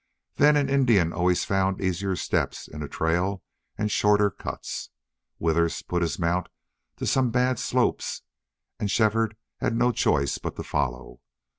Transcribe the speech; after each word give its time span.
Then 0.37 0.57
an 0.57 0.67
Indian 0.67 1.13
always 1.13 1.45
found 1.45 1.79
easier 1.79 2.15
steps 2.15 2.67
in 2.67 2.81
a 2.81 2.87
trail 2.87 3.43
and 3.77 3.91
shorter 3.91 4.31
cuts. 4.31 4.89
Withers 5.37 5.83
put 5.83 6.01
his 6.01 6.17
mount 6.17 6.49
to 6.95 7.05
some 7.05 7.29
bad 7.29 7.59
slopes, 7.59 8.23
and 8.79 8.89
Shefford 8.89 9.35
had 9.57 9.75
no 9.75 9.91
choice 9.91 10.39
but 10.39 10.55
to 10.55 10.63
follow. 10.63 11.19